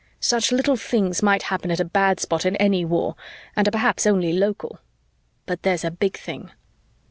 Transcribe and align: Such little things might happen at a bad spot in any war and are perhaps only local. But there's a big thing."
Such 0.19 0.51
little 0.51 0.77
things 0.77 1.21
might 1.21 1.43
happen 1.43 1.69
at 1.69 1.79
a 1.79 1.85
bad 1.85 2.19
spot 2.19 2.43
in 2.43 2.55
any 2.55 2.83
war 2.83 3.13
and 3.55 3.67
are 3.67 3.71
perhaps 3.71 4.07
only 4.07 4.33
local. 4.33 4.79
But 5.45 5.61
there's 5.61 5.85
a 5.85 5.91
big 5.91 6.17
thing." 6.17 6.49